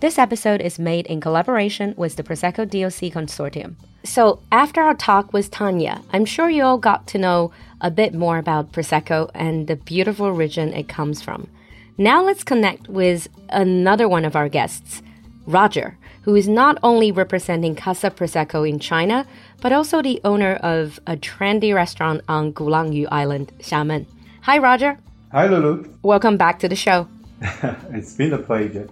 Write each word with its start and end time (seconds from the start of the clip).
This 0.00 0.16
episode 0.16 0.60
is 0.60 0.78
made 0.78 1.08
in 1.08 1.20
collaboration 1.20 1.92
with 1.96 2.14
the 2.14 2.22
Prosecco 2.22 2.64
DOC 2.64 3.12
Consortium. 3.12 3.74
So, 4.04 4.40
after 4.52 4.80
our 4.80 4.94
talk 4.94 5.32
with 5.32 5.50
Tanja, 5.50 6.04
I'm 6.12 6.24
sure 6.24 6.48
you 6.48 6.62
all 6.62 6.78
got 6.78 7.08
to 7.08 7.18
know 7.18 7.50
a 7.80 7.90
bit 7.90 8.14
more 8.14 8.38
about 8.38 8.70
Prosecco 8.70 9.28
and 9.34 9.66
the 9.66 9.74
beautiful 9.74 10.30
region 10.30 10.72
it 10.72 10.86
comes 10.86 11.20
from. 11.20 11.48
Now, 11.96 12.22
let's 12.22 12.44
connect 12.44 12.88
with 12.88 13.26
another 13.48 14.08
one 14.08 14.24
of 14.24 14.36
our 14.36 14.48
guests, 14.48 15.02
Roger, 15.48 15.98
who 16.22 16.36
is 16.36 16.46
not 16.46 16.78
only 16.84 17.10
representing 17.10 17.74
Casa 17.74 18.08
Prosecco 18.08 18.68
in 18.68 18.78
China, 18.78 19.26
but 19.60 19.72
also 19.72 20.00
the 20.00 20.20
owner 20.22 20.54
of 20.62 21.00
a 21.08 21.16
trendy 21.16 21.74
restaurant 21.74 22.20
on 22.28 22.52
Gulangyu 22.52 23.08
Island, 23.10 23.50
Xiamen. 23.58 24.06
Hi, 24.42 24.58
Roger. 24.58 24.96
Hi, 25.32 25.48
Lulu. 25.48 25.92
Welcome 26.02 26.36
back 26.36 26.60
to 26.60 26.68
the 26.68 26.76
show. 26.76 27.08
it's 27.90 28.14
been 28.14 28.32
a 28.32 28.38
pleasure. 28.38 28.88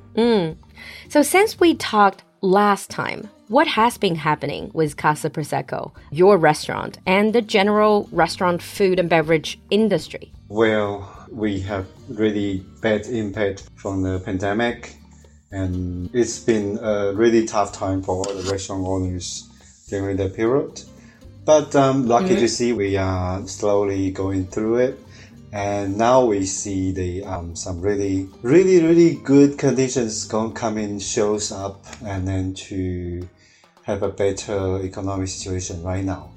So, 1.08 1.22
since 1.22 1.58
we 1.58 1.74
talked 1.74 2.22
last 2.40 2.90
time, 2.90 3.28
what 3.48 3.66
has 3.68 3.96
been 3.98 4.16
happening 4.16 4.70
with 4.74 4.96
Casa 4.96 5.30
Prosecco, 5.30 5.92
your 6.10 6.36
restaurant, 6.36 6.98
and 7.06 7.32
the 7.32 7.42
general 7.42 8.08
restaurant 8.12 8.62
food 8.62 8.98
and 8.98 9.08
beverage 9.08 9.58
industry? 9.70 10.32
Well, 10.48 11.26
we 11.30 11.60
have 11.60 11.86
really 12.08 12.64
bad 12.80 13.06
impact 13.06 13.68
from 13.76 14.02
the 14.02 14.20
pandemic, 14.20 14.96
and 15.50 16.10
it's 16.12 16.38
been 16.38 16.78
a 16.82 17.12
really 17.14 17.46
tough 17.46 17.72
time 17.72 18.02
for 18.02 18.16
all 18.16 18.34
the 18.34 18.50
restaurant 18.50 18.84
owners 18.86 19.48
during 19.88 20.16
that 20.16 20.34
period. 20.34 20.82
But 21.44 21.76
um, 21.76 22.08
lucky 22.08 22.34
to 22.34 22.48
see 22.48 22.72
we 22.72 22.96
are 22.96 23.46
slowly 23.46 24.10
going 24.10 24.46
through 24.46 24.78
it. 24.78 24.98
And 25.56 25.96
now 25.96 26.22
we 26.22 26.44
see 26.44 26.92
the 26.92 27.24
um, 27.24 27.56
some 27.56 27.80
really, 27.80 28.28
really, 28.42 28.82
really 28.82 29.14
good 29.14 29.56
conditions 29.56 30.26
going 30.26 30.52
coming 30.52 30.98
shows 30.98 31.50
up, 31.50 31.82
and 32.04 32.28
then 32.28 32.52
to 32.68 33.26
have 33.84 34.02
a 34.02 34.10
better 34.10 34.82
economic 34.82 35.28
situation 35.28 35.82
right 35.82 36.04
now. 36.04 36.30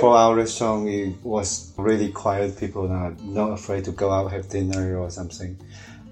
For 0.00 0.16
our 0.16 0.34
restaurant, 0.34 0.88
it 0.88 1.14
was 1.22 1.74
really 1.76 2.10
quiet. 2.10 2.56
People 2.56 2.90
are 2.90 3.14
not 3.22 3.52
afraid 3.52 3.84
to 3.84 3.92
go 3.92 4.10
out 4.10 4.32
have 4.32 4.48
dinner 4.48 4.96
or 4.96 5.10
something. 5.10 5.58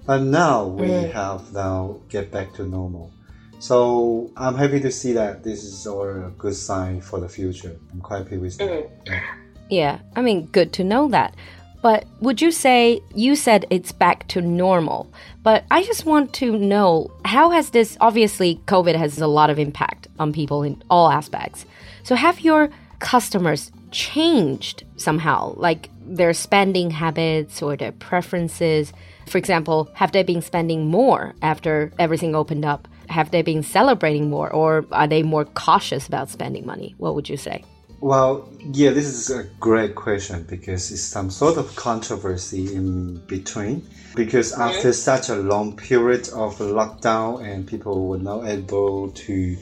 But 0.05 0.21
now 0.21 0.67
we 0.67 0.91
have 0.91 1.55
now 1.55 2.03
get 2.11 2.31
back 2.31 2.53
to 2.57 2.67
normal. 2.67 3.15
So 3.61 4.31
I'm 4.37 4.57
happy 4.57 4.81
to 4.81 4.91
see 4.93 5.15
that 5.15 5.43
this 5.43 5.65
is 5.65 5.87
all 5.87 6.07
a 6.07 6.31
good 6.37 6.55
sign 6.55 7.01
for 7.01 7.19
the 7.19 7.31
future. 7.31 7.81
I'm 7.93 8.03
quite 8.03 8.25
happy 8.25 8.37
with 8.37 8.59
that. 8.59 8.91
Yeah. 9.07 9.23
Yeah, 9.71 10.01
I 10.15 10.21
mean, 10.21 10.49
good 10.53 10.75
to 10.75 10.85
know 10.85 11.09
that. 11.09 11.35
But 11.83 12.07
would 12.21 12.41
you 12.41 12.53
say 12.53 13.03
you 13.15 13.35
said 13.35 13.67
it's 13.69 13.91
back 13.91 14.29
to 14.29 14.41
normal? 14.41 15.13
But 15.43 15.65
I 15.71 15.83
just 15.83 16.07
want 16.07 16.33
to 16.35 16.57
know 16.57 17.11
how 17.25 17.51
has 17.51 17.71
this 17.71 17.99
obviously 18.01 18.61
COVID 18.67 18.95
has 18.95 19.19
a 19.19 19.27
lot 19.27 19.51
of 19.51 19.59
impact 19.59 20.07
on 20.19 20.33
people 20.33 20.63
in 20.63 20.81
all 20.89 21.11
aspects. 21.11 21.67
So 22.05 22.15
have 22.15 22.41
your 22.41 22.71
customers 23.01 23.73
changed 23.91 24.85
somehow 24.97 25.55
like 25.57 25.91
their 26.07 26.33
spending 26.33 26.91
habits 26.91 27.61
or 27.61 27.77
their 27.77 27.93
preferences? 27.93 28.93
For 29.27 29.39
example, 29.39 29.91
have 29.95 30.13
they 30.13 30.23
been 30.23 30.43
spending 30.43 30.87
more 30.87 31.35
after 31.43 31.93
everything 31.99 32.37
opened 32.37 32.65
up? 32.65 32.87
Have 33.09 33.33
they 33.33 33.43
been 33.43 33.65
celebrating 33.65 34.31
more 34.31 34.51
or 34.51 34.87
are 34.93 35.09
they 35.09 35.25
more 35.25 35.45
cautious 35.45 36.07
about 36.07 36.31
spending 36.31 36.65
money? 36.65 36.95
What 36.99 37.17
would 37.17 37.29
you 37.29 37.37
say? 37.37 37.65
Well, 38.03 38.49
yeah, 38.59 38.91
this 38.91 39.07
is 39.07 39.31
a 39.31 39.45
great 39.61 39.95
question 39.95 40.43
because 40.43 40.91
it's 40.91 41.03
some 41.03 41.31
sort 41.31 41.57
of 41.57 41.77
controversy 41.77 42.75
in 42.75 43.19
between. 43.29 43.87
Because 44.17 44.53
after 44.53 44.93
such 44.93 45.29
a 45.29 45.37
long 45.37 45.77
period 45.77 46.29
of 46.31 46.59
lockdown 46.59 47.45
and 47.45 47.65
people 47.65 48.09
were 48.09 48.19
not 48.19 48.49
able 48.49 49.13
to 49.13 49.57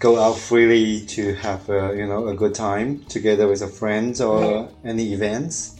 go 0.00 0.18
out 0.18 0.38
freely 0.38 1.06
to 1.06 1.34
have 1.34 1.70
a, 1.70 1.94
you 1.96 2.04
know 2.04 2.26
a 2.26 2.34
good 2.34 2.56
time 2.56 3.04
together 3.04 3.46
with 3.46 3.62
a 3.62 3.68
friends 3.68 4.20
or 4.20 4.68
any 4.84 5.12
events, 5.12 5.76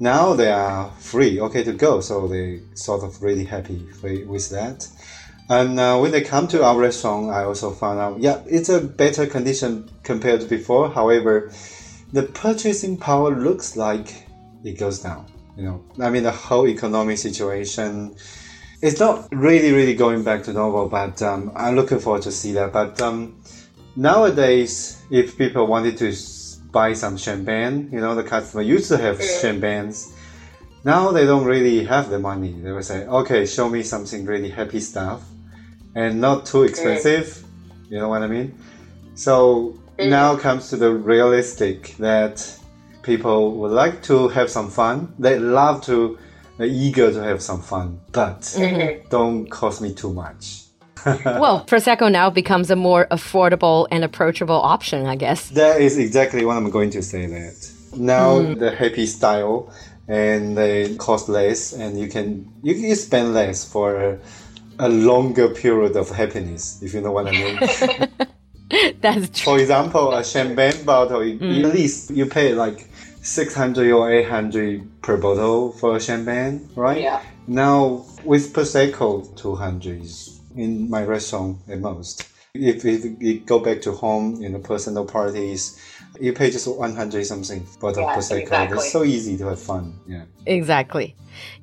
now 0.00 0.32
they 0.32 0.50
are 0.50 0.90
free, 0.92 1.38
okay 1.38 1.62
to 1.64 1.74
go. 1.74 2.00
So 2.00 2.28
they 2.28 2.62
sort 2.72 3.04
of 3.04 3.22
really 3.22 3.44
happy 3.44 3.86
with 4.26 4.48
that. 4.48 4.88
And 5.48 5.78
uh, 5.78 5.98
when 5.98 6.10
they 6.10 6.22
come 6.22 6.48
to 6.48 6.64
our 6.64 6.76
restaurant, 6.76 7.30
I 7.30 7.44
also 7.44 7.70
found 7.70 8.00
out, 8.00 8.20
yeah, 8.20 8.42
it's 8.46 8.68
a 8.68 8.80
better 8.80 9.26
condition 9.26 9.88
compared 10.02 10.40
to 10.40 10.46
before. 10.46 10.90
However, 10.90 11.52
the 12.12 12.24
purchasing 12.24 12.96
power 12.96 13.30
looks 13.30 13.76
like 13.76 14.26
it 14.64 14.72
goes 14.72 14.98
down. 14.98 15.26
You 15.56 15.64
know, 15.64 15.84
I 16.00 16.10
mean, 16.10 16.24
the 16.24 16.32
whole 16.32 16.66
economic 16.66 17.18
situation, 17.18 18.16
it's 18.82 18.98
not 18.98 19.28
really, 19.32 19.72
really 19.72 19.94
going 19.94 20.24
back 20.24 20.42
to 20.44 20.52
normal. 20.52 20.88
But 20.88 21.22
um, 21.22 21.52
I'm 21.54 21.76
looking 21.76 22.00
forward 22.00 22.22
to 22.22 22.32
see 22.32 22.52
that. 22.52 22.72
But 22.72 23.00
um, 23.00 23.40
nowadays, 23.94 25.00
if 25.10 25.38
people 25.38 25.68
wanted 25.68 25.96
to 25.98 26.12
buy 26.72 26.92
some 26.92 27.16
champagne, 27.16 27.88
you 27.92 28.00
know, 28.00 28.16
the 28.16 28.24
customer 28.24 28.62
used 28.62 28.88
to 28.88 28.98
have 28.98 29.22
champagnes. 29.22 30.12
Now 30.84 31.10
they 31.10 31.24
don't 31.24 31.44
really 31.44 31.84
have 31.84 32.10
the 32.10 32.18
money. 32.18 32.52
They 32.52 32.70
will 32.70 32.82
say, 32.82 33.06
okay, 33.06 33.46
show 33.46 33.68
me 33.68 33.82
something 33.82 34.26
really 34.26 34.50
happy 34.50 34.80
stuff 34.80 35.22
and 35.96 36.20
not 36.20 36.46
too 36.46 36.62
expensive. 36.62 37.42
You 37.90 37.98
know 37.98 38.08
what 38.08 38.22
I 38.22 38.28
mean? 38.28 38.56
So 39.14 39.80
now 39.98 40.36
comes 40.36 40.68
to 40.70 40.76
the 40.76 40.92
realistic 40.92 41.96
that 41.96 42.36
people 43.02 43.56
would 43.56 43.72
like 43.72 44.02
to 44.04 44.28
have 44.28 44.50
some 44.50 44.70
fun. 44.70 45.12
They 45.18 45.38
love 45.38 45.82
to, 45.86 46.18
they're 46.58 46.66
eager 46.66 47.10
to 47.10 47.22
have 47.22 47.42
some 47.42 47.62
fun, 47.62 48.00
but 48.12 48.56
don't 49.10 49.50
cost 49.50 49.80
me 49.80 49.94
too 49.94 50.12
much. 50.12 50.62
well, 51.24 51.64
Prosecco 51.66 52.10
now 52.10 52.30
becomes 52.30 52.70
a 52.70 52.76
more 52.76 53.06
affordable 53.10 53.86
and 53.90 54.04
approachable 54.04 54.60
option, 54.60 55.06
I 55.06 55.16
guess. 55.16 55.50
That 55.50 55.80
is 55.80 55.98
exactly 55.98 56.44
what 56.44 56.56
I'm 56.56 56.68
going 56.68 56.90
to 56.90 57.02
say. 57.02 57.26
That 57.26 57.72
now 57.96 58.40
hmm. 58.40 58.54
the 58.54 58.74
happy 58.74 59.06
style 59.06 59.72
and 60.08 60.56
they 60.56 60.96
cost 60.96 61.28
less, 61.28 61.72
and 61.72 61.98
you 61.98 62.08
can 62.08 62.52
you 62.62 62.74
can 62.74 62.96
spend 62.96 63.34
less 63.34 63.64
for 63.64 64.18
a, 64.78 64.88
longer 64.88 65.48
period 65.48 65.96
of 65.96 66.10
happiness, 66.10 66.82
if 66.82 66.94
you 66.94 67.00
know 67.00 67.12
what 67.12 67.28
I 67.28 67.30
mean. 67.32 68.98
That's 69.00 69.40
true. 69.40 69.52
For 69.52 69.58
example, 69.60 70.12
a 70.12 70.24
champagne 70.24 70.84
bottle, 70.84 71.20
mm. 71.20 71.64
at 71.64 71.74
least 71.74 72.10
you 72.10 72.26
pay 72.26 72.54
like 72.54 72.88
600 73.22 73.92
or 73.92 74.10
800 74.10 75.02
per 75.02 75.16
bottle 75.16 75.72
for 75.72 75.96
a 75.96 76.00
champagne, 76.00 76.68
right? 76.74 77.00
Yeah. 77.00 77.22
Now, 77.46 78.04
with 78.24 78.52
Prosecco, 78.52 79.36
200 79.36 80.02
is 80.02 80.40
in 80.56 80.90
my 80.90 81.04
restaurant 81.04 81.58
at 81.68 81.80
most. 81.80 82.28
If, 82.60 82.84
if 82.84 83.04
you 83.20 83.40
go 83.40 83.58
back 83.58 83.80
to 83.82 83.92
home, 83.92 84.40
you 84.40 84.48
know, 84.48 84.58
personal 84.58 85.04
parties, 85.04 85.80
you 86.20 86.32
pay 86.32 86.50
just 86.50 86.66
100 86.66 87.26
something 87.26 87.64
for 87.80 87.92
the 87.92 88.00
Yeah, 88.00 88.14
Prosecco. 88.14 88.40
exactly. 88.40 88.78
It's 88.78 88.92
so 88.92 89.04
easy 89.04 89.36
to 89.38 89.46
have 89.48 89.60
fun. 89.60 89.94
Yeah. 90.06 90.24
Exactly. 90.46 91.14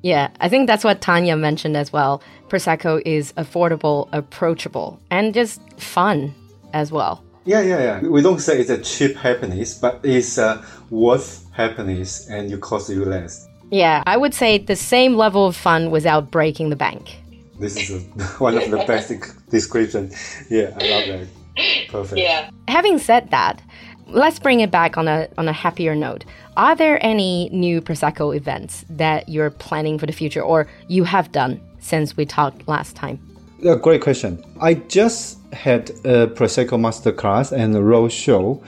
Yeah, 0.02 0.28
I 0.40 0.48
think 0.48 0.66
that's 0.66 0.84
what 0.84 1.00
Tanja 1.00 1.38
mentioned 1.38 1.76
as 1.76 1.92
well. 1.92 2.22
Prosecco 2.48 3.02
is 3.04 3.32
affordable, 3.32 4.08
approachable, 4.12 5.00
and 5.10 5.34
just 5.34 5.60
fun 5.78 6.34
as 6.72 6.92
well. 6.92 7.22
Yeah, 7.44 7.60
yeah, 7.60 7.78
yeah. 7.82 8.08
We 8.08 8.22
don't 8.22 8.40
say 8.40 8.60
it's 8.60 8.70
a 8.70 8.78
cheap 8.78 9.16
happiness, 9.16 9.74
but 9.74 10.00
it's 10.02 10.38
a 10.38 10.64
worth 10.90 11.44
happiness 11.52 12.28
and 12.28 12.50
you 12.50 12.58
cost 12.58 12.88
you 12.88 13.04
less. 13.04 13.48
Yeah, 13.70 14.02
I 14.06 14.16
would 14.16 14.34
say 14.34 14.58
the 14.58 14.76
same 14.76 15.16
level 15.16 15.46
of 15.46 15.56
fun 15.56 15.90
without 15.90 16.30
breaking 16.30 16.70
the 16.70 16.76
bank. 16.76 17.16
This 17.58 17.76
is 17.76 17.90
a, 17.90 17.98
one 18.38 18.56
of 18.56 18.70
the 18.70 18.76
best 18.86 19.12
description. 19.50 20.10
Yeah, 20.50 20.76
I 20.80 20.90
love 20.90 21.06
that. 21.06 21.88
Perfect. 21.88 22.20
Yeah. 22.20 22.50
Having 22.68 22.98
said 22.98 23.30
that, 23.30 23.62
let's 24.08 24.38
bring 24.38 24.60
it 24.60 24.70
back 24.70 24.96
on 24.96 25.08
a 25.08 25.28
on 25.38 25.48
a 25.48 25.52
happier 25.52 25.94
note. 25.94 26.24
Are 26.56 26.76
there 26.76 27.04
any 27.04 27.48
new 27.50 27.80
Prosecco 27.80 28.36
events 28.36 28.84
that 28.88 29.28
you're 29.28 29.50
planning 29.50 29.98
for 29.98 30.06
the 30.06 30.12
future 30.12 30.42
or 30.42 30.68
you 30.88 31.04
have 31.04 31.32
done 31.32 31.60
since 31.80 32.16
we 32.16 32.24
talked 32.26 32.66
last 32.68 32.96
time? 32.96 33.18
A 33.64 33.76
great 33.76 34.02
question. 34.02 34.44
I 34.60 34.74
just 34.74 35.38
had 35.52 35.90
a 36.04 36.26
Prosecco 36.26 36.78
masterclass 36.78 37.50
and 37.52 37.74
a 37.74 37.82
road 37.82 38.12
show 38.12 38.62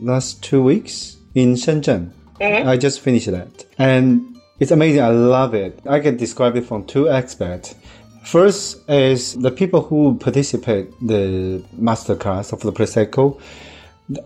last 0.00 0.42
two 0.42 0.62
weeks 0.62 1.16
in 1.34 1.54
Shenzhen. 1.54 2.12
Mm-hmm. 2.40 2.68
I 2.68 2.76
just 2.76 3.00
finished 3.00 3.30
that. 3.30 3.66
And 3.78 4.38
it's 4.58 4.70
amazing. 4.70 5.02
I 5.02 5.10
love 5.10 5.54
it. 5.54 5.80
I 5.86 6.00
can 6.00 6.16
describe 6.16 6.56
it 6.56 6.64
from 6.66 6.84
two 6.84 7.08
aspects. 7.08 7.74
First 8.24 8.88
is 8.88 9.34
the 9.34 9.50
people 9.50 9.80
who 9.82 10.16
participate 10.18 10.90
the 11.06 11.62
masterclass 11.80 12.52
of 12.52 12.60
the 12.60 12.72
prosecco. 12.72 13.40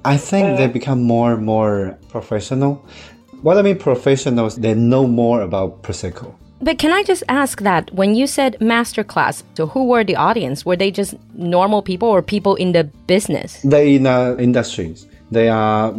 I 0.04 0.16
think 0.16 0.58
they 0.58 0.66
become 0.66 1.02
more 1.02 1.34
and 1.34 1.44
more 1.44 1.96
professional. 2.08 2.84
What 3.42 3.58
I 3.58 3.62
mean 3.62 3.78
professionals, 3.78 4.56
they 4.56 4.74
know 4.74 5.06
more 5.06 5.40
about 5.42 5.82
prosecco. 5.82 6.34
But 6.60 6.78
can 6.78 6.92
I 6.92 7.02
just 7.02 7.24
ask 7.28 7.60
that 7.62 7.92
when 7.92 8.14
you 8.14 8.28
said 8.28 8.56
masterclass, 8.60 9.42
so 9.56 9.66
who 9.66 9.84
were 9.86 10.04
the 10.04 10.14
audience? 10.14 10.64
Were 10.64 10.76
they 10.76 10.92
just 10.92 11.14
normal 11.34 11.82
people 11.82 12.08
or 12.08 12.22
people 12.22 12.54
in 12.54 12.70
the 12.72 12.84
business? 13.08 13.60
They 13.62 13.96
in 13.96 14.04
the 14.04 14.36
industries. 14.38 15.06
They 15.32 15.48
are 15.48 15.92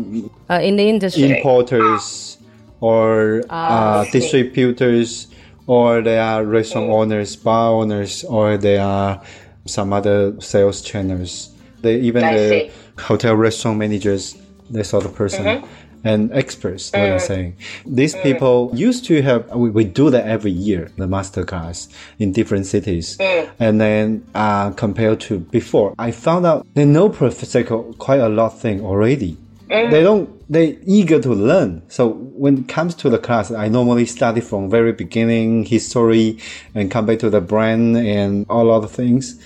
Uh, 0.49 0.59
in 0.61 0.77
the 0.77 0.87
industry. 0.87 1.37
importers 1.37 2.37
or 2.79 3.43
uh, 3.49 4.05
distributors, 4.11 5.27
or 5.67 6.01
they 6.01 6.19
are 6.19 6.43
restaurant 6.43 6.89
owners, 6.89 7.35
bar 7.35 7.71
owners, 7.71 8.23
or 8.25 8.57
they 8.57 8.77
are 8.77 9.21
some 9.65 9.93
other 9.93 10.39
sales 10.41 10.81
channels. 10.81 11.49
They 11.81 11.99
even 11.99 12.23
I 12.23 12.37
the 12.37 12.49
see. 12.49 12.71
hotel 12.99 13.35
restaurant 13.35 13.77
managers, 13.77 14.37
that 14.71 14.85
sort 14.85 15.05
of 15.05 15.15
person. 15.15 15.45
Mm-hmm. 15.45 15.67
And 16.05 16.33
experts, 16.33 16.91
what 16.91 17.01
I'm 17.01 17.17
mm. 17.17 17.21
saying. 17.21 17.55
These 17.85 18.13
mm. 18.13 18.23
people 18.23 18.71
used 18.73 19.05
to 19.05 19.21
have, 19.21 19.49
we, 19.55 19.69
we 19.69 19.85
do 19.85 20.09
that 20.09 20.27
every 20.27 20.51
year, 20.51 20.91
the 20.97 21.07
master 21.07 21.45
class 21.45 21.87
in 22.19 22.33
different 22.33 22.65
cities. 22.65 23.17
Mm. 23.19 23.49
And 23.57 23.79
then, 23.79 24.27
uh, 24.35 24.71
compared 24.71 25.21
to 25.21 25.39
before, 25.39 25.95
I 25.97 26.11
found 26.11 26.45
out 26.45 26.67
they 26.73 26.83
know 26.83 27.07
Prosecco 27.09 27.97
quite 27.99 28.19
a 28.19 28.27
lot 28.27 28.59
thing 28.59 28.81
already 28.81 29.37
they 29.73 30.03
don't 30.03 30.29
they 30.53 30.77
eager 30.85 31.19
to 31.19 31.33
learn 31.33 31.81
so 31.89 32.09
when 32.09 32.59
it 32.59 32.67
comes 32.67 32.95
to 32.95 33.09
the 33.09 33.17
class 33.17 33.51
i 33.51 33.67
normally 33.67 34.05
study 34.05 34.41
from 34.41 34.69
very 34.69 34.91
beginning 34.91 35.65
history 35.65 36.37
and 36.75 36.91
come 36.91 37.05
back 37.05 37.19
to 37.19 37.29
the 37.29 37.41
brand 37.41 37.97
and 37.97 38.45
all 38.49 38.71
other 38.71 38.87
things 38.87 39.39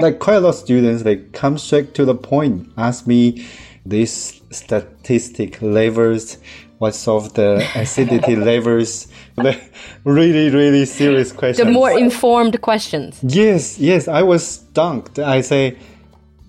like 0.00 0.18
quite 0.18 0.36
a 0.36 0.40
lot 0.40 0.50
of 0.50 0.54
students 0.54 1.02
they 1.02 1.16
come 1.16 1.58
straight 1.58 1.94
to 1.94 2.04
the 2.04 2.14
point 2.14 2.68
ask 2.76 3.06
me 3.06 3.44
these 3.84 4.40
statistic 4.50 5.60
levels 5.60 6.38
what's 6.78 7.06
of 7.06 7.34
the 7.34 7.64
acidity 7.74 8.36
levels 8.36 9.08
the 9.36 9.58
really 10.04 10.50
really 10.50 10.84
serious 10.84 11.32
questions 11.32 11.66
The 11.66 11.72
more 11.72 11.90
informed 11.90 12.60
questions. 12.60 13.20
Yes, 13.22 13.78
yes, 13.78 14.08
I 14.08 14.22
was 14.22 14.46
stunned. 14.46 15.18
I 15.18 15.40
say, 15.40 15.76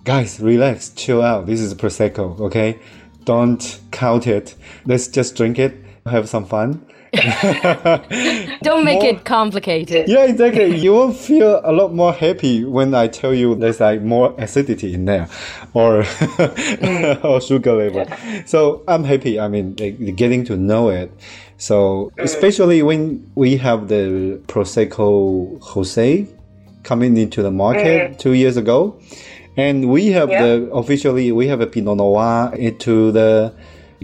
guys, 0.04 0.40
relax, 0.40 0.90
chill 0.90 1.22
out. 1.22 1.46
This 1.46 1.60
is 1.60 1.74
prosecco, 1.74 2.38
okay? 2.40 2.78
Don't 3.24 3.80
count 3.90 4.26
it. 4.26 4.54
Let's 4.84 5.08
just 5.08 5.36
drink 5.36 5.58
it, 5.58 5.74
have 6.06 6.28
some 6.28 6.44
fun. 6.44 6.86
Don't 8.62 8.84
make 8.84 9.00
More- 9.00 9.06
it 9.06 9.24
complicated. 9.24 10.08
Yeah, 10.08 10.24
exactly. 10.24 10.76
You 10.76 10.92
will 10.92 11.12
feel 11.12 11.60
a 11.62 11.70
lot 11.70 11.94
more 11.94 12.12
happy 12.12 12.64
when 12.64 12.92
I 12.92 13.06
tell 13.06 13.32
you 13.32 13.54
there's 13.54 13.78
like 13.78 14.02
more 14.02 14.34
acidity 14.36 14.94
in 14.94 15.04
there, 15.04 15.28
or 15.74 16.02
mm. 16.02 17.24
or 17.24 17.40
sugar 17.40 17.74
level. 17.74 18.06
So 18.46 18.82
I'm 18.88 19.04
happy. 19.04 19.38
I 19.38 19.46
mean, 19.46 19.76
like, 19.78 20.16
getting 20.16 20.44
to 20.46 20.56
know 20.56 20.88
it. 20.88 21.12
So 21.56 22.10
especially 22.18 22.82
when 22.82 23.30
we 23.36 23.56
have 23.58 23.86
the 23.88 24.40
prosecco 24.48 25.60
rosé 25.60 26.28
coming 26.82 27.16
into 27.16 27.42
the 27.42 27.50
market 27.50 28.18
two 28.18 28.32
years 28.32 28.56
ago, 28.56 28.98
and 29.56 29.88
we 29.90 30.08
have 30.08 30.28
the 30.28 30.68
officially 30.72 31.32
we 31.32 31.46
have 31.48 31.60
a 31.60 31.66
Pinot 31.66 31.96
Noir 31.96 32.54
into 32.54 33.12
the 33.12 33.52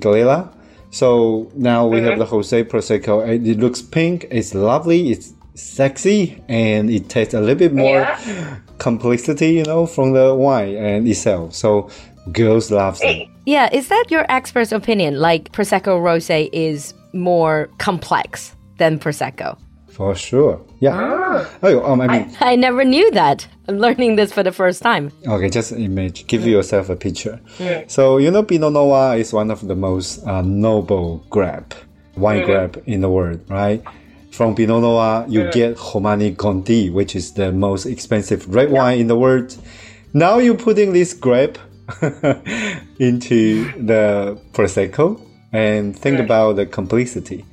Glera. 0.00 0.52
So 0.91 1.50
now 1.55 1.87
we 1.87 2.00
have 2.00 2.19
mm-hmm. 2.19 2.20
the 2.20 2.26
rosé 2.26 2.64
Prosecco. 2.64 3.23
and 3.26 3.47
It 3.47 3.58
looks 3.58 3.81
pink. 3.81 4.26
It's 4.31 4.55
lovely. 4.55 5.12
It's 5.12 5.32
sexy, 5.55 6.43
and 6.49 6.91
it 6.91 7.08
tastes 7.08 7.35
a 7.35 7.41
little 7.41 7.56
bit 7.56 7.73
more 7.75 8.00
Yeah. 8.00 8.56
complexity, 8.79 9.52
you 9.52 9.64
know, 9.64 9.87
from 9.87 10.12
the 10.12 10.35
wine 10.35 10.75
and 10.76 11.06
itself. 11.06 11.55
So 11.55 11.91
girls 12.32 12.70
love 12.70 12.99
it. 13.02 13.29
Yeah, 13.47 13.69
is 13.73 13.88
that 13.88 14.06
your 14.11 14.26
expert's 14.29 14.73
opinion? 14.73 15.19
Like 15.20 15.52
Prosecco 15.52 16.00
Rosé 16.00 16.49
is 16.52 16.94
more 17.12 17.69
complex 17.79 18.55
than 18.79 18.99
Prosecco? 18.99 19.56
For 20.00 20.14
sure. 20.14 20.62
Yeah. 20.79 21.44
Oh, 21.62 21.85
um, 21.85 22.00
I 22.00 22.06
mean, 22.06 22.35
I 22.41 22.56
never 22.56 22.85
knew 22.87 23.11
that. 23.11 23.47
I'm 23.69 23.76
learning 23.76 24.17
this 24.17 24.32
for 24.32 24.43
the 24.43 24.50
first 24.50 24.81
time. 24.81 25.12
Okay, 25.26 25.50
just 25.50 25.73
image. 25.73 26.26
Give 26.26 26.47
yourself 26.47 26.88
a 26.88 26.97
picture. 26.97 27.38
So 27.87 28.17
you 28.17 28.31
know, 28.31 28.43
Pinot 28.43 28.73
Noir 28.73 29.19
is 29.19 29.35
one 29.35 29.50
of 29.50 29.61
the 29.69 29.75
most 29.75 30.26
uh, 30.26 30.41
noble 30.41 31.23
grape, 31.29 31.75
wine 32.17 32.47
grape 32.47 32.79
in 32.87 33.02
the 33.02 33.11
world, 33.11 33.41
right? 33.50 33.85
From 34.32 34.55
Pinot 34.55 34.81
Noir, 34.81 35.26
you 35.29 35.50
get 35.50 35.76
Romanée-Conti, 35.76 36.88
which 36.88 37.14
is 37.14 37.35
the 37.35 37.52
most 37.52 37.85
expensive 37.85 38.49
red 38.49 38.70
wine 38.70 39.00
in 39.00 39.06
the 39.06 39.17
world. 39.17 39.55
Now 40.14 40.38
you're 40.38 40.56
putting 40.56 40.94
this 40.94 41.12
grape 41.12 41.58
into 42.99 43.70
the 43.76 44.41
prosecco 44.55 45.20
and 45.52 45.94
think 45.94 46.20
about 46.20 46.56
the 46.56 46.64
complexity. 46.64 47.44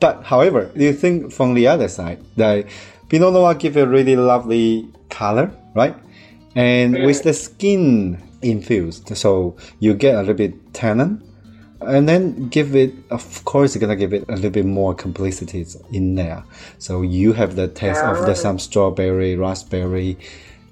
But 0.00 0.24
however, 0.24 0.70
you 0.74 0.92
think 0.92 1.32
from 1.32 1.54
the 1.54 1.66
other 1.68 1.88
side 1.88 2.20
that 2.36 2.66
Pinot 3.08 3.32
Noir 3.32 3.54
give 3.54 3.76
a 3.76 3.86
really 3.86 4.16
lovely 4.16 4.88
color, 5.08 5.50
right? 5.74 5.94
And 6.54 7.04
with 7.04 7.22
the 7.22 7.32
skin 7.32 8.22
infused, 8.42 9.16
so 9.16 9.56
you 9.80 9.94
get 9.94 10.14
a 10.14 10.18
little 10.20 10.34
bit 10.34 10.74
tannin, 10.74 11.22
and 11.80 12.08
then 12.08 12.48
give 12.48 12.74
it. 12.74 12.94
Of 13.10 13.44
course, 13.44 13.74
you're 13.74 13.80
gonna 13.80 13.96
give 13.96 14.12
it 14.12 14.24
a 14.28 14.34
little 14.34 14.50
bit 14.50 14.66
more 14.66 14.94
complicities 14.94 15.76
in 15.92 16.14
there. 16.14 16.42
So 16.78 17.02
you 17.02 17.32
have 17.34 17.56
the 17.56 17.68
taste 17.68 18.02
of 18.02 18.26
the 18.26 18.34
some 18.34 18.58
strawberry, 18.58 19.36
raspberry, 19.36 20.18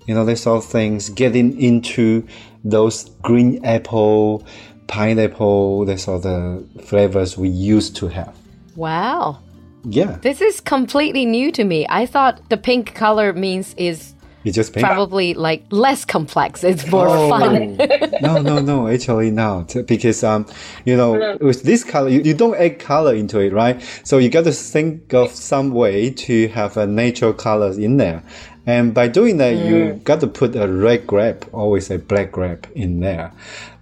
you 0.06 0.14
know, 0.14 0.24
these 0.24 0.42
sort 0.42 0.64
of 0.64 0.70
things. 0.70 1.10
Getting 1.10 1.60
into 1.60 2.26
those 2.64 3.10
green 3.22 3.64
apple, 3.64 4.44
pineapple, 4.86 5.84
the 5.84 5.98
sort 5.98 6.22
the 6.22 6.64
flavors 6.82 7.36
we 7.36 7.48
used 7.48 7.96
to 7.96 8.08
have. 8.08 8.34
Wow. 8.76 9.38
Yeah, 9.86 10.16
This 10.22 10.40
is 10.40 10.60
completely 10.60 11.26
new 11.26 11.52
to 11.52 11.62
me. 11.62 11.86
I 11.90 12.06
thought 12.06 12.48
the 12.48 12.56
pink 12.56 12.94
color 12.94 13.34
means 13.34 13.74
is 13.76 14.14
it's 14.44 14.54
just 14.54 14.72
pink. 14.72 14.84
probably 14.84 15.34
like 15.34 15.64
less 15.70 16.04
complex. 16.06 16.64
It's 16.70 16.86
more 16.90 17.08
fun. 17.28 17.76
no, 18.22 18.40
no, 18.40 18.60
no. 18.60 18.88
Actually, 18.88 19.30
not 19.30 19.74
because 19.86 20.24
um, 20.24 20.46
you 20.86 20.96
know, 20.96 21.36
with 21.40 21.62
this 21.64 21.84
color, 21.84 22.08
you, 22.08 22.20
you 22.22 22.34
don't 22.34 22.56
add 22.56 22.78
color 22.78 23.14
into 23.14 23.40
it, 23.40 23.52
right? 23.52 23.80
So 24.04 24.18
you 24.18 24.30
got 24.30 24.44
to 24.44 24.52
think 24.52 25.12
of 25.12 25.30
some 25.30 25.70
way 25.72 26.10
to 26.10 26.48
have 26.48 26.76
a 26.78 26.86
natural 26.86 27.32
colors 27.34 27.76
in 27.78 27.98
there, 27.98 28.22
and 28.66 28.94
by 28.94 29.08
doing 29.08 29.36
that, 29.38 29.56
you 29.56 29.74
mm. 29.74 30.04
got 30.04 30.20
to 30.20 30.26
put 30.26 30.56
a 30.56 30.66
red 30.66 31.06
grape, 31.06 31.44
always 31.52 31.90
a 31.90 31.98
black 31.98 32.32
grape 32.32 32.66
in 32.74 33.00
there, 33.00 33.32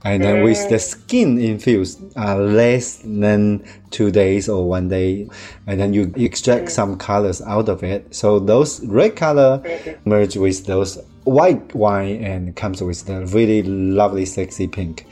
and 0.05 0.25
then 0.25 0.43
with 0.43 0.59
mm. 0.59 0.71
the 0.71 0.79
skin 0.81 1.39
infused, 1.39 2.01
uh, 2.17 2.37
less 2.37 2.97
than 3.05 3.65
two 3.91 4.11
days 4.11 4.49
or 4.49 4.69
one 4.69 4.89
day, 4.89 5.29
and 5.67 5.79
then 5.79 5.93
you 5.93 6.13
extract 6.17 6.67
mm. 6.67 6.71
some 6.71 6.99
colors 6.99 7.41
out 7.43 7.69
of 7.69 7.85
it. 7.85 8.13
So 8.13 8.41
those 8.41 8.85
red 8.87 9.15
color 9.15 9.63
mm-hmm. 9.65 10.09
merge 10.09 10.37
with 10.37 10.67
those 10.67 10.99
white 11.25 11.73
wine 11.75 12.25
and 12.25 12.57
comes 12.57 12.83
with 12.83 13.07
the 13.07 13.25
really 13.27 13.63
lovely, 13.63 14.25
sexy 14.25 14.67
pink, 14.67 15.07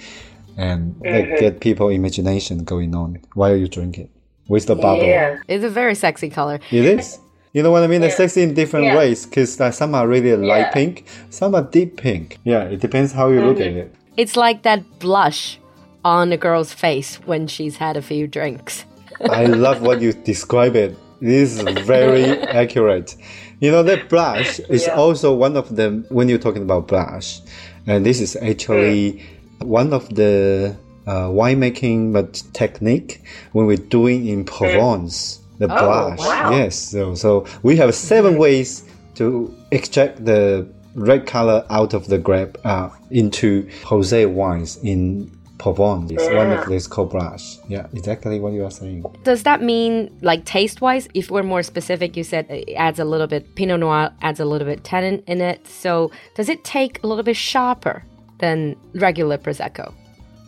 and 0.56 0.99
that 1.02 1.25
mm-hmm. 1.25 1.37
get 1.37 1.61
people 1.61 1.90
imagination 1.90 2.64
going 2.64 2.97
on 2.97 3.21
while 3.35 3.54
you 3.54 3.68
drink 3.68 3.99
it 3.99 4.11
with 4.49 4.66
the 4.66 4.75
bubble. 4.75 5.04
Yeah. 5.04 5.38
it's 5.47 5.62
a 5.62 5.71
very 5.71 5.94
sexy 5.94 6.28
color. 6.28 6.59
It 6.73 6.85
is. 6.85 7.21
You 7.52 7.62
know 7.64 7.71
what 7.73 7.83
I 7.83 7.87
mean? 7.88 8.00
They're 8.00 8.11
sexy 8.11 8.42
in 8.42 8.54
different 8.54 8.87
Yeah. 8.87 8.97
ways 8.99 9.26
because 9.26 9.61
uh, 9.61 9.71
some 9.73 9.95
are 9.95 10.07
really 10.07 10.35
light 10.37 10.66
Yeah. 10.71 10.73
pink, 10.73 11.04
some 11.30 11.54
are 11.54 11.62
deep 11.62 11.97
pink. 11.97 12.38
Yeah, 12.45 12.64
it 12.64 12.80
depends 12.80 13.12
how 13.12 13.28
you 13.30 13.40
look 13.42 13.59
at 13.61 13.66
it. 13.73 13.95
It's 14.16 14.37
like 14.37 14.62
that 14.62 14.83
blush 15.00 15.59
on 16.04 16.33
a 16.33 16.37
girl's 16.37 16.73
face 16.73 17.16
when 17.26 17.47
she's 17.49 17.76
had 17.78 17.97
a 17.97 18.02
few 18.02 18.26
drinks. 18.28 18.85
I 19.30 19.47
love 19.47 19.83
what 19.83 20.00
you 20.00 20.12
describe 20.12 20.76
it. 20.76 20.97
This 21.21 21.59
is 21.61 21.62
very 21.87 22.25
accurate. 22.62 23.16
You 23.61 23.71
know, 23.73 23.83
that 23.83 24.09
blush 24.09 24.61
is 24.71 24.87
Yeah. 24.87 24.95
also 24.95 25.35
one 25.35 25.57
of 25.57 25.75
them 25.76 26.04
when 26.09 26.28
you're 26.28 26.38
talking 26.38 26.62
about 26.62 26.87
blush. 26.88 27.40
And 27.87 28.07
this 28.07 28.21
is 28.21 28.37
actually 28.37 29.23
one 29.59 29.92
of 29.92 30.09
the 30.14 30.76
uh, 31.07 31.26
winemaking 31.28 32.12
but 32.12 32.42
technique 32.52 33.21
when 33.52 33.66
we're 33.66 33.76
doing 33.76 34.28
in 34.28 34.45
Provence, 34.45 35.39
the 35.61 35.69
blush. 35.69 36.19
wow. 36.19 36.50
Yes. 36.50 36.76
So, 36.76 37.14
so 37.14 37.47
we 37.62 37.76
have 37.76 37.95
seven 37.95 38.38
ways 38.38 38.85
to 39.17 39.55
extract 39.71 40.25
the 40.25 40.67
red 40.95 41.26
color 41.26 41.64
out 41.71 41.95
of 41.95 42.09
the 42.09 42.19
grape 42.19 42.57
uh, 42.64 42.88
into 43.11 43.64
rosé 43.83 44.29
wines 44.29 44.79
in 44.83 45.31
Provence. 45.59 46.11
It's 46.11 46.26
one 46.35 46.50
of 46.50 46.67
these 46.67 46.87
called 46.87 47.11
blush. 47.11 47.59
Yeah, 47.69 47.87
exactly 47.93 48.40
what 48.40 48.55
you 48.55 48.64
are 48.64 48.71
saying. 48.71 49.05
Does 49.25 49.43
that 49.43 49.62
mean, 49.62 50.11
like 50.23 50.47
taste 50.47 50.81
wise, 50.81 51.07
if 51.12 51.31
we're 51.31 51.43
more 51.43 51.62
specific, 51.62 52.17
you 52.17 52.25
said 52.25 52.47
it 52.49 52.73
adds 52.73 52.99
a 52.99 53.05
little 53.05 53.26
bit, 53.26 53.55
Pinot 53.57 53.81
Noir 53.81 54.11
adds 54.23 54.40
a 54.40 54.47
little 54.47 54.67
bit 54.67 54.83
tannin 54.85 55.23
in 55.26 55.43
it. 55.43 55.67
So 55.67 56.11
does 56.35 56.49
it 56.49 56.64
take 56.64 57.05
a 57.05 57.07
little 57.07 57.23
bit 57.23 57.37
sharper 57.37 58.02
than 58.38 58.75
regular 58.95 59.37
Prosecco? 59.37 59.93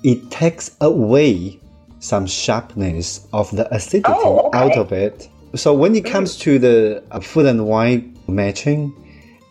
It 0.02 0.30
takes 0.30 0.74
away 0.80 1.60
some 2.02 2.26
sharpness 2.26 3.26
of 3.32 3.48
the 3.56 3.72
acidity 3.72 4.12
Oh, 4.12 4.48
okay. 4.48 4.58
out 4.58 4.76
of 4.76 4.92
it. 4.92 5.28
So 5.54 5.72
when 5.72 5.94
it 5.94 6.04
comes 6.04 6.36
to 6.38 6.58
the 6.58 7.02
uh, 7.10 7.20
food 7.20 7.46
and 7.46 7.66
wine 7.66 8.18
matching, 8.26 8.92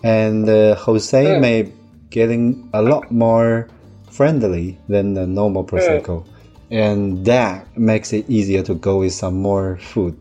and 0.04 0.50
uh, 0.50 0.76
rosé 0.76 1.40
may 1.40 1.72
getting 2.10 2.70
a 2.74 2.82
lot 2.82 3.10
more 3.12 3.70
friendly 4.10 4.78
than 4.90 5.14
the 5.14 5.26
normal 5.26 5.64
prosecco, 5.64 6.26
and 6.72 7.24
that 7.26 7.66
makes 7.78 8.12
it 8.12 8.30
easier 8.30 8.64
to 8.64 8.74
go 8.76 8.98
with 9.00 9.14
some 9.14 9.36
more 9.36 9.78
food, 9.78 10.18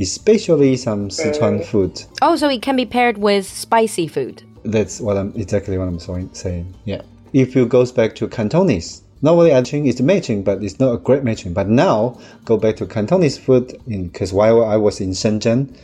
especially 0.00 0.76
some 0.76 1.10
Sichuan 1.10 1.64
food. 1.64 2.02
Oh, 2.22 2.34
so 2.36 2.48
it 2.48 2.62
can 2.62 2.74
be 2.74 2.86
paired 2.86 3.18
with 3.18 3.46
spicy 3.46 4.08
food. 4.08 4.42
That's 4.64 5.00
what 5.00 5.16
I'm 5.16 5.32
exactly 5.36 5.78
what 5.78 5.86
I'm 5.88 6.00
saying. 6.00 6.30
saying. 6.32 6.74
Yeah. 6.84 7.02
If 7.32 7.54
you 7.54 7.66
goes 7.66 7.92
back 7.92 8.14
to 8.16 8.26
Cantonese, 8.28 9.02
normally 9.22 9.54
I 9.54 9.62
think 9.62 9.86
it's 9.86 10.00
matching, 10.00 10.42
but 10.42 10.62
it's 10.62 10.78
not 10.78 10.92
a 10.92 10.98
great 10.98 11.24
matching. 11.24 11.52
But 11.52 11.68
now 11.68 12.18
go 12.44 12.56
back 12.56 12.76
to 12.76 12.86
Cantonese 12.86 13.38
food, 13.38 13.80
because 13.86 14.32
while 14.32 14.64
I 14.64 14.76
was 14.76 15.00
in 15.00 15.10
Shenzhen, 15.10 15.76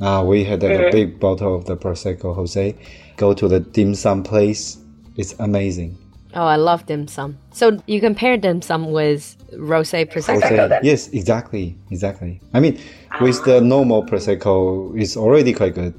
uh, 0.00 0.24
we 0.26 0.44
had 0.44 0.62
a, 0.62 0.88
a 0.88 0.90
big 0.90 1.20
bottle 1.20 1.54
of 1.54 1.66
the 1.66 1.76
prosecco 1.76 2.36
rosé. 2.36 2.74
Go 3.16 3.34
to 3.34 3.48
the 3.48 3.60
dim 3.60 3.94
sum 3.94 4.22
place. 4.22 4.78
It's 5.16 5.34
amazing. 5.38 5.98
Oh, 6.34 6.44
I 6.44 6.56
love 6.56 6.86
dim 6.86 7.08
sum. 7.08 7.36
So 7.52 7.82
you 7.86 8.00
compare 8.00 8.36
dim 8.36 8.62
sum 8.62 8.92
with 8.92 9.36
rosé 9.52 10.10
prosecco. 10.10 10.40
Rosé, 10.40 10.80
yes, 10.82 11.08
exactly, 11.08 11.76
exactly. 11.90 12.40
I 12.54 12.60
mean, 12.60 12.80
with 13.20 13.44
the 13.44 13.60
normal 13.60 14.06
prosecco, 14.06 14.98
it's 14.98 15.16
already 15.16 15.52
quite 15.52 15.74
good. 15.74 15.94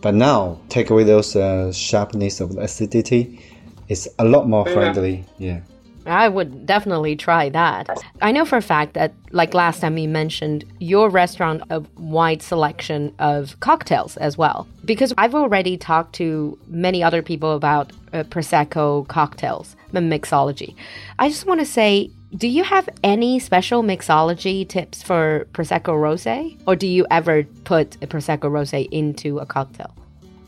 But 0.00 0.14
now, 0.14 0.58
take 0.68 0.90
away 0.90 1.04
those 1.04 1.36
uh, 1.36 1.72
sharpness 1.72 2.40
of 2.40 2.54
the 2.54 2.62
acidity, 2.62 3.40
it's 3.88 4.08
a 4.18 4.24
lot 4.24 4.48
more 4.48 4.64
friendly. 4.66 5.24
Yeah. 5.38 5.60
I 6.06 6.28
would 6.28 6.66
definitely 6.66 7.16
try 7.16 7.48
that. 7.50 7.88
I 8.22 8.32
know 8.32 8.44
for 8.44 8.56
a 8.56 8.62
fact 8.62 8.94
that, 8.94 9.12
like 9.30 9.54
last 9.54 9.80
time 9.80 9.98
you 9.98 10.08
mentioned, 10.08 10.64
your 10.78 11.08
restaurant 11.10 11.62
a 11.70 11.80
wide 11.96 12.42
selection 12.42 13.14
of 13.18 13.58
cocktails 13.60 14.16
as 14.16 14.38
well. 14.38 14.66
Because 14.84 15.12
I've 15.18 15.34
already 15.34 15.76
talked 15.76 16.14
to 16.16 16.58
many 16.68 17.02
other 17.02 17.22
people 17.22 17.54
about 17.54 17.92
uh, 18.12 18.22
prosecco 18.24 19.06
cocktails 19.08 19.76
and 19.92 20.10
mixology. 20.12 20.74
I 21.18 21.28
just 21.28 21.46
want 21.46 21.60
to 21.60 21.66
say, 21.66 22.10
do 22.36 22.48
you 22.48 22.64
have 22.64 22.88
any 23.02 23.38
special 23.38 23.82
mixology 23.82 24.68
tips 24.68 25.02
for 25.02 25.46
prosecco 25.52 25.94
rosé, 25.94 26.58
or 26.66 26.76
do 26.76 26.86
you 26.86 27.06
ever 27.10 27.44
put 27.64 27.96
a 28.02 28.06
prosecco 28.06 28.50
rosé 28.50 28.88
into 28.90 29.38
a 29.38 29.46
cocktail? 29.46 29.94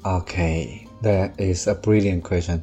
Okay, 0.05 0.87
that 1.03 1.39
is 1.41 1.67
a 1.67 1.75
brilliant 1.75 2.25
question. 2.25 2.63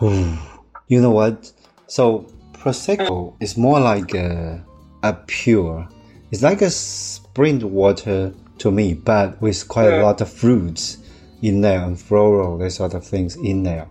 you 0.00 1.00
know 1.00 1.10
what? 1.10 1.52
So 1.88 2.26
prosecco 2.52 3.34
is 3.40 3.56
more 3.56 3.80
like 3.80 4.14
a, 4.14 4.62
a 5.02 5.14
pure. 5.26 5.88
It's 6.30 6.42
like 6.42 6.60
a 6.60 6.70
spring 6.70 7.72
water 7.72 8.34
to 8.58 8.70
me, 8.70 8.92
but 8.92 9.40
with 9.40 9.66
quite 9.68 9.88
a 9.94 10.02
lot 10.02 10.20
of 10.20 10.30
fruits 10.30 10.98
in 11.40 11.62
there 11.62 11.80
and 11.80 11.98
floral, 11.98 12.58
that 12.58 12.72
sort 12.72 12.92
of 12.92 13.06
things 13.06 13.36
in 13.36 13.62
there. 13.62 13.88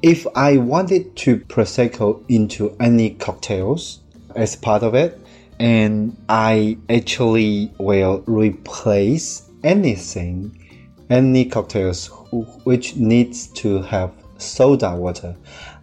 If 0.00 0.26
I 0.34 0.56
wanted 0.56 1.14
to 1.16 1.36
prosecco 1.36 2.24
into 2.30 2.74
any 2.80 3.10
cocktails 3.10 4.00
as 4.34 4.56
part 4.56 4.82
of 4.82 4.94
it, 4.94 5.20
and 5.58 6.16
I 6.30 6.78
actually 6.88 7.70
will 7.76 8.24
replace 8.26 9.50
anything, 9.62 10.58
any 11.10 11.44
cocktails 11.44 12.06
which 12.64 12.96
needs 12.96 13.48
to 13.48 13.82
have 13.82 14.12
soda 14.38 14.96
water. 14.96 15.36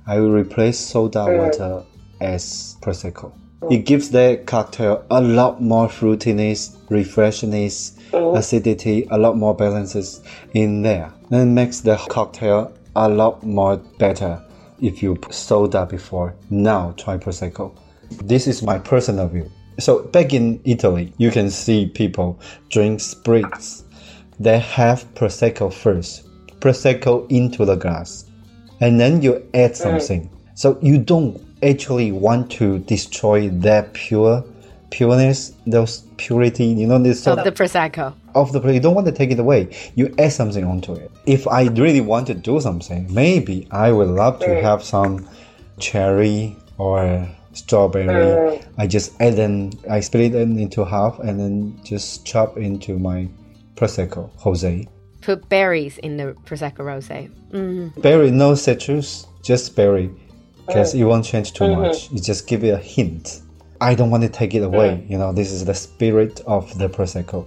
I 0.09 0.21
will 0.21 0.31
replace 0.31 0.79
soda 0.79 1.25
water 1.25 1.83
as 2.21 2.77
prosecco. 2.81 3.33
Oh. 3.61 3.67
It 3.69 3.85
gives 3.85 4.09
the 4.09 4.41
cocktail 4.45 5.03
a 5.11 5.19
lot 5.19 5.61
more 5.61 5.89
fruitiness, 5.89 6.77
refreshness, 6.87 7.99
oh. 8.13 8.33
acidity, 8.33 9.05
a 9.11 9.17
lot 9.17 9.35
more 9.35 9.53
balances 9.53 10.21
in 10.53 10.81
there. 10.81 11.11
Then 11.29 11.53
makes 11.53 11.81
the 11.81 11.97
cocktail 12.09 12.71
a 12.95 13.09
lot 13.09 13.43
more 13.43 13.75
better 13.99 14.41
if 14.79 15.03
you 15.03 15.15
put 15.15 15.33
soda 15.33 15.85
before. 15.85 16.35
Now 16.49 16.93
try 16.95 17.17
prosecco. 17.17 17.77
This 18.23 18.47
is 18.47 18.63
my 18.63 18.79
personal 18.79 19.27
view. 19.27 19.51
So 19.77 20.03
back 20.03 20.33
in 20.33 20.61
Italy, 20.63 21.13
you 21.17 21.31
can 21.31 21.49
see 21.49 21.85
people 21.85 22.39
drink 22.69 23.01
spritz. 23.01 23.83
They 24.39 24.59
have 24.59 25.03
prosecco 25.15 25.73
first, 25.73 26.29
prosecco 26.61 27.29
into 27.29 27.65
the 27.65 27.75
glass 27.75 28.26
and 28.79 28.99
then 28.99 29.21
you 29.21 29.47
add 29.53 29.75
something. 29.75 30.29
So 30.55 30.77
you 30.81 30.97
don't 30.97 31.41
actually 31.63 32.11
want 32.11 32.51
to 32.51 32.79
destroy 32.79 33.49
that 33.49 33.93
pure 33.93 34.43
pureness, 34.89 35.53
those 35.65 36.01
purity, 36.17 36.65
you 36.65 36.87
know, 36.87 36.99
this 36.99 37.27
of 37.27 37.43
the 37.43 37.51
prosecco. 37.51 38.13
Of 38.35 38.53
the 38.53 38.61
you 38.71 38.79
don't 38.79 38.95
want 38.95 39.07
to 39.07 39.13
take 39.13 39.31
it 39.31 39.39
away. 39.39 39.75
You 39.95 40.13
add 40.17 40.31
something 40.31 40.63
onto 40.63 40.93
it. 40.93 41.11
If 41.25 41.47
I 41.47 41.63
really 41.63 42.01
want 42.01 42.27
to 42.27 42.33
do 42.33 42.59
something, 42.61 43.11
maybe 43.13 43.67
I 43.71 43.91
would 43.91 44.09
love 44.09 44.39
to 44.39 44.61
have 44.61 44.83
some 44.83 45.27
cherry 45.79 46.55
or 46.77 47.27
strawberry. 47.53 48.61
I 48.77 48.87
just 48.87 49.19
add 49.19 49.35
them. 49.35 49.71
I 49.89 49.99
split 49.99 50.31
them 50.33 50.57
into 50.57 50.85
half 50.85 51.19
and 51.19 51.39
then 51.39 51.79
just 51.83 52.25
chop 52.25 52.57
into 52.57 52.97
my 52.99 53.27
prosecco, 53.75 54.29
rosé 54.41 54.87
put 55.27 55.49
berries 55.49 55.97
in 55.97 56.15
the 56.15 56.33
prosecco 56.45 56.83
rosé. 56.89 57.29
Mm. 57.51 58.01
Berry, 58.01 58.31
no 58.31 58.55
citrus, 58.55 59.27
just 59.43 59.75
berry, 59.75 60.09
because 60.65 60.95
it 60.95 61.03
won't 61.03 61.25
change 61.25 61.51
too 61.51 61.65
mm-hmm. 61.65 61.81
much. 61.81 62.09
You 62.11 62.21
just 62.21 62.47
give 62.47 62.63
it 62.63 62.69
a 62.69 62.77
hint. 62.77 63.41
I 63.81 63.93
don't 63.93 64.09
want 64.09 64.23
to 64.23 64.29
take 64.29 64.55
it 64.55 64.63
away. 64.63 65.05
You 65.09 65.17
know, 65.17 65.33
this 65.33 65.51
is 65.51 65.65
the 65.65 65.73
spirit 65.73 66.39
of 66.47 66.77
the 66.77 66.87
prosecco, 66.87 67.45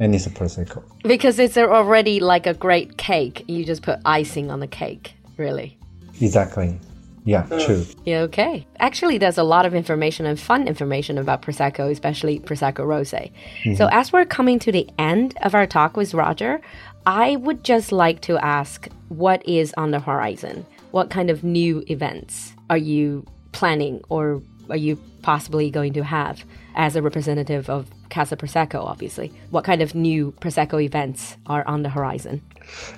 and 0.00 0.14
it's 0.14 0.26
a 0.26 0.30
prosecco 0.30 0.82
because 1.02 1.38
it's 1.38 1.58
already 1.58 2.18
like 2.18 2.46
a 2.46 2.54
great 2.54 2.96
cake. 2.96 3.44
You 3.46 3.62
just 3.62 3.82
put 3.82 4.00
icing 4.06 4.50
on 4.50 4.60
the 4.60 4.66
cake, 4.66 5.12
really. 5.36 5.76
Exactly. 6.18 6.80
Yeah, 7.24 7.46
true. 7.64 7.86
Yeah, 8.04 8.20
okay. 8.22 8.66
Actually, 8.78 9.18
there's 9.18 9.38
a 9.38 9.44
lot 9.44 9.64
of 9.64 9.74
information 9.74 10.26
and 10.26 10.38
fun 10.38 10.66
information 10.66 11.18
about 11.18 11.42
Prosecco, 11.42 11.90
especially 11.90 12.40
Prosecco 12.40 12.84
Rose. 12.84 13.12
Mm-hmm. 13.12 13.74
So, 13.74 13.88
as 13.92 14.12
we're 14.12 14.24
coming 14.24 14.58
to 14.60 14.72
the 14.72 14.88
end 14.98 15.36
of 15.42 15.54
our 15.54 15.66
talk 15.66 15.96
with 15.96 16.14
Roger, 16.14 16.60
I 17.06 17.36
would 17.36 17.64
just 17.64 17.92
like 17.92 18.20
to 18.22 18.38
ask 18.38 18.88
what 19.08 19.46
is 19.46 19.72
on 19.76 19.90
the 19.90 20.00
horizon? 20.00 20.66
What 20.90 21.10
kind 21.10 21.30
of 21.30 21.44
new 21.44 21.84
events 21.88 22.54
are 22.70 22.76
you 22.76 23.26
planning 23.52 24.00
or 24.08 24.42
are 24.68 24.76
you 24.76 24.96
possibly 25.22 25.70
going 25.70 25.92
to 25.94 26.04
have 26.04 26.44
as 26.74 26.96
a 26.96 27.02
representative 27.02 27.68
of 27.68 27.88
Casa 28.10 28.36
Prosecco, 28.36 28.84
obviously? 28.84 29.32
What 29.50 29.64
kind 29.64 29.82
of 29.82 29.94
new 29.94 30.32
Prosecco 30.40 30.82
events 30.82 31.36
are 31.46 31.66
on 31.66 31.82
the 31.82 31.88
horizon? 31.88 32.42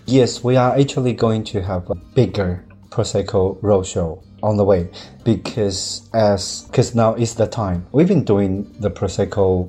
Yes, 0.07 0.45
we 0.45 0.57
are 0.57 0.77
actually 0.79 1.13
going 1.13 1.45
to 1.45 1.63
have 1.63 1.89
a 1.91 1.95
bigger 1.95 2.64
Prosecco 2.95 3.61
roadshow 3.61 4.23
on 4.41 4.57
the 4.57 4.65
way 4.65 4.89
because 5.25 6.09
as 6.15 6.63
because 6.71 6.95
now 6.95 7.15
is 7.15 7.35
the 7.35 7.49
time. 7.49 7.85
We've 7.91 8.07
been 8.07 8.23
doing 8.23 8.73
the 8.79 8.89
Prosecco 8.89 9.69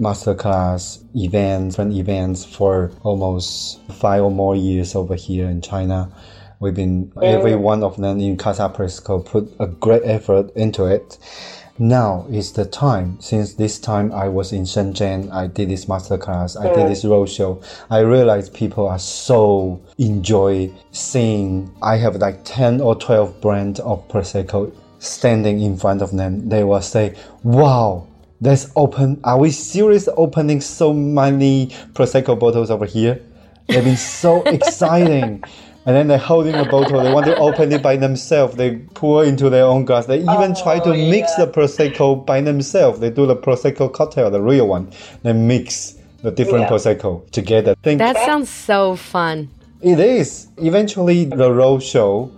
masterclass 0.00 1.00
events 1.14 1.78
and 1.78 1.92
events 1.92 2.44
for 2.44 2.90
almost 3.04 3.80
five 3.92 4.24
or 4.24 4.32
more 4.32 4.56
years 4.56 4.96
over 4.96 5.14
here 5.14 5.48
in 5.48 5.60
China. 5.62 6.10
We've 6.58 6.74
been 6.74 7.12
every 7.22 7.54
one 7.54 7.84
of 7.84 7.98
them 7.98 8.18
in 8.18 8.36
Casa 8.36 8.68
Prosecco 8.68 9.24
put 9.24 9.54
a 9.60 9.68
great 9.68 10.02
effort 10.04 10.50
into 10.56 10.86
it. 10.86 11.18
Now 11.78 12.26
is 12.30 12.52
the 12.52 12.64
time. 12.64 13.18
Since 13.20 13.54
this 13.54 13.78
time 13.78 14.12
I 14.12 14.28
was 14.28 14.52
in 14.52 14.62
Shenzhen, 14.62 15.30
I 15.32 15.46
did 15.46 15.68
this 15.68 15.84
masterclass, 15.84 16.58
I 16.58 16.74
did 16.74 16.88
this 16.90 17.04
roadshow. 17.04 17.62
I 17.90 17.98
realized 18.00 18.54
people 18.54 18.88
are 18.88 18.98
so 18.98 19.80
enjoy 19.98 20.72
seeing. 20.92 21.74
I 21.82 21.96
have 21.96 22.16
like 22.16 22.44
ten 22.44 22.80
or 22.80 22.94
twelve 22.94 23.40
brands 23.40 23.80
of 23.80 24.08
prosecco 24.08 24.72
standing 24.98 25.60
in 25.60 25.76
front 25.76 26.00
of 26.00 26.12
them. 26.12 26.48
They 26.48 26.64
will 26.64 26.80
say, 26.80 27.14
"Wow, 27.42 28.06
Let's 28.40 28.70
open. 28.76 29.18
Are 29.24 29.38
we 29.38 29.50
serious 29.50 30.10
opening 30.14 30.60
so 30.60 30.92
many 30.92 31.68
Prosecco 31.94 32.38
bottles 32.38 32.70
over 32.70 32.84
here? 32.84 33.22
They've 33.66 33.82
been 33.82 33.96
so 33.96 34.42
exciting. 34.46 35.42
And 35.86 35.94
then 35.94 36.08
they're 36.08 36.18
holding 36.18 36.56
a 36.56 36.64
bottle. 36.64 37.00
They 37.00 37.12
want 37.12 37.26
to 37.26 37.36
open 37.36 37.70
it 37.70 37.80
by 37.80 37.96
themselves. 37.96 38.56
They 38.56 38.78
pour 38.94 39.24
into 39.24 39.48
their 39.48 39.64
own 39.64 39.84
glass. 39.84 40.06
They 40.06 40.18
even 40.18 40.54
oh, 40.56 40.62
try 40.62 40.80
to 40.80 40.96
yeah. 40.96 41.10
mix 41.10 41.32
the 41.36 41.46
Prosecco 41.46 42.26
by 42.26 42.40
themselves. 42.40 42.98
They 42.98 43.08
do 43.08 43.24
the 43.24 43.36
Prosecco 43.36 43.92
cocktail, 43.92 44.28
the 44.28 44.42
real 44.42 44.66
one. 44.66 44.90
They 45.22 45.32
mix 45.32 45.96
the 46.22 46.32
different 46.32 46.62
yeah. 46.62 46.70
Prosecco 46.70 47.30
together. 47.30 47.76
Think 47.84 47.98
that 47.98 48.16
sounds 48.26 48.50
so 48.50 48.96
fun. 48.96 49.48
It 49.80 50.00
is. 50.00 50.48
Eventually, 50.56 51.24
the 51.24 51.52
road 51.52 51.84
show, 51.84 52.32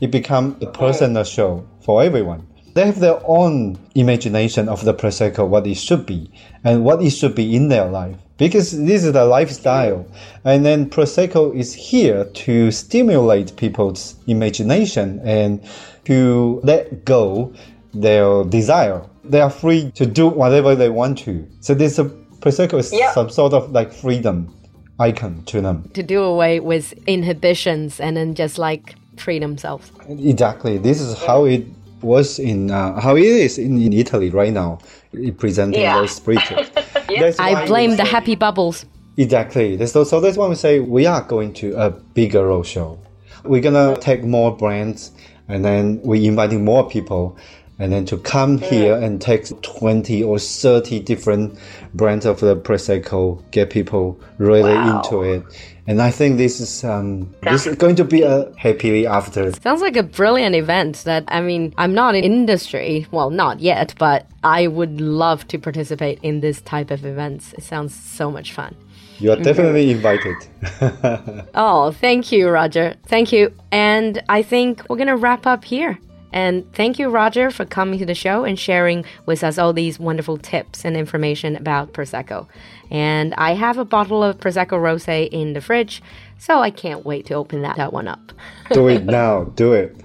it 0.00 0.12
becomes 0.12 0.62
a 0.62 0.66
personal 0.66 1.24
show 1.24 1.66
for 1.80 2.04
everyone. 2.04 2.46
They 2.74 2.86
have 2.86 3.00
their 3.00 3.20
own 3.24 3.80
imagination 3.96 4.68
of 4.68 4.84
the 4.84 4.94
Prosecco, 4.94 5.48
what 5.48 5.66
it 5.66 5.74
should 5.74 6.06
be, 6.06 6.30
and 6.62 6.84
what 6.84 7.02
it 7.02 7.10
should 7.10 7.34
be 7.34 7.56
in 7.56 7.68
their 7.68 7.86
life. 7.86 8.16
Because 8.42 8.72
this 8.76 9.04
is 9.04 9.12
the 9.12 9.24
lifestyle. 9.24 10.04
And 10.44 10.64
then 10.64 10.90
Prosecco 10.90 11.54
is 11.54 11.72
here 11.72 12.24
to 12.24 12.72
stimulate 12.72 13.54
people's 13.56 14.16
imagination 14.26 15.20
and 15.22 15.62
to 16.06 16.60
let 16.64 17.04
go 17.04 17.52
their 17.94 18.42
desire. 18.42 19.00
They 19.22 19.40
are 19.40 19.50
free 19.50 19.92
to 19.92 20.06
do 20.06 20.26
whatever 20.26 20.74
they 20.74 20.88
want 20.88 21.18
to. 21.18 21.46
So 21.60 21.72
this 21.72 22.00
Prosecco 22.40 22.80
is 22.80 22.92
yeah. 22.92 23.12
some 23.12 23.30
sort 23.30 23.52
of 23.52 23.70
like 23.70 23.92
freedom. 23.92 24.52
icon 24.98 25.42
to 25.44 25.60
them. 25.60 25.88
To 25.94 26.02
do 26.02 26.22
away 26.22 26.60
with 26.60 26.92
inhibitions 27.06 28.00
and 28.00 28.16
then 28.16 28.34
just 28.34 28.58
like 28.58 28.96
free 29.16 29.38
themselves. 29.38 29.90
Exactly. 30.08 30.78
This 30.78 31.00
is 31.00 31.16
how 31.22 31.44
it 31.44 31.64
was 32.02 32.38
in 32.38 32.70
uh, 32.70 33.00
how 33.00 33.16
it 33.16 33.24
is 33.24 33.58
in, 33.58 33.80
in 33.80 33.92
Italy 33.92 34.30
right 34.30 34.52
now. 34.52 34.78
It 35.12 35.38
presenting 35.38 35.80
Yeah. 35.80 35.98
those 35.98 36.12
spirituals. 36.12 36.70
That's 36.74 37.38
why 37.38 37.52
I 37.54 37.66
blame 37.66 37.90
the 37.92 38.04
say- 38.04 38.10
happy 38.10 38.34
bubbles. 38.34 38.84
Exactly. 39.16 39.72
That's- 39.76 39.92
So, 39.92 40.04
so 40.04 40.20
that's 40.20 40.38
why 40.38 40.48
we 40.48 40.54
say 40.54 40.80
we 40.80 41.04
are 41.06 41.20
going 41.22 41.52
to 41.54 41.74
a 41.76 41.90
bigger 41.90 42.40
roadshow. 42.40 42.96
We're 43.44 43.60
gonna 43.60 43.96
take 44.00 44.24
more 44.24 44.56
brands, 44.56 45.10
and 45.48 45.64
then 45.64 46.00
we're 46.02 46.26
inviting 46.26 46.64
more 46.64 46.88
people, 46.88 47.36
and 47.78 47.92
then 47.92 48.06
to 48.06 48.16
come 48.16 48.58
mm. 48.58 48.62
here 48.62 48.94
and 48.94 49.20
take 49.20 49.48
twenty 49.62 50.22
or 50.22 50.38
thirty 50.38 51.00
different 51.00 51.58
brands 51.92 52.24
of 52.24 52.40
the 52.40 52.56
prosecco, 52.56 53.42
get 53.50 53.68
people 53.68 54.18
really 54.38 54.72
Wow. 54.72 55.02
into 55.02 55.22
it. 55.24 55.42
And 55.86 56.00
I 56.00 56.10
think 56.12 56.38
this 56.38 56.60
is 56.60 56.84
um, 56.84 57.34
this 57.42 57.66
is 57.66 57.74
going 57.76 57.96
to 57.96 58.04
be 58.04 58.22
a 58.22 58.52
happily 58.56 59.06
after. 59.06 59.50
Sounds 59.52 59.80
like 59.80 59.96
a 59.96 60.02
brilliant 60.04 60.54
event 60.54 60.98
that, 61.04 61.24
I 61.26 61.40
mean, 61.40 61.74
I'm 61.76 61.92
not 61.92 62.14
in 62.14 62.22
industry, 62.22 63.06
well, 63.10 63.30
not 63.30 63.58
yet, 63.58 63.94
but 63.98 64.26
I 64.44 64.68
would 64.68 65.00
love 65.00 65.48
to 65.48 65.58
participate 65.58 66.20
in 66.22 66.40
this 66.40 66.60
type 66.60 66.92
of 66.92 67.04
events. 67.04 67.52
It 67.54 67.64
sounds 67.64 67.94
so 67.94 68.30
much 68.30 68.52
fun. 68.52 68.76
You 69.18 69.32
are 69.32 69.36
definitely 69.36 69.90
invited. 69.90 70.36
Oh, 71.54 71.92
thank 71.92 72.32
you, 72.32 72.48
Roger. 72.48 72.94
Thank 73.06 73.32
you. 73.32 73.52
And 73.70 74.22
I 74.28 74.42
think 74.42 74.82
we're 74.88 74.96
going 74.96 75.08
to 75.08 75.16
wrap 75.16 75.46
up 75.46 75.64
here. 75.64 75.98
And 76.32 76.70
thank 76.72 76.98
you, 76.98 77.08
Roger, 77.08 77.50
for 77.50 77.64
coming 77.64 77.98
to 77.98 78.06
the 78.06 78.14
show 78.14 78.44
and 78.44 78.58
sharing 78.58 79.04
with 79.26 79.44
us 79.44 79.58
all 79.58 79.72
these 79.72 79.98
wonderful 79.98 80.38
tips 80.38 80.84
and 80.84 80.96
information 80.96 81.56
about 81.56 81.92
Prosecco. 81.92 82.48
And 82.90 83.34
I 83.34 83.54
have 83.54 83.78
a 83.78 83.84
bottle 83.84 84.22
of 84.22 84.38
Prosecco 84.38 84.80
Rose 84.80 85.08
in 85.08 85.52
the 85.52 85.60
fridge, 85.60 86.02
so 86.38 86.60
I 86.60 86.70
can't 86.70 87.04
wait 87.04 87.26
to 87.26 87.34
open 87.34 87.62
that, 87.62 87.76
that 87.76 87.92
one 87.92 88.08
up. 88.08 88.32
do 88.72 88.88
it 88.88 89.04
now. 89.20 89.44
Do 89.44 89.72
it. 89.74 89.96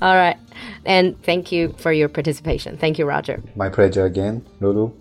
All 0.00 0.14
right. 0.14 0.36
And 0.84 1.20
thank 1.24 1.50
you 1.50 1.74
for 1.78 1.92
your 1.92 2.08
participation. 2.08 2.76
Thank 2.76 2.98
you, 2.98 3.04
Roger. 3.04 3.42
My 3.56 3.68
pleasure 3.68 4.04
again, 4.04 4.46
Lulu. 4.60 4.92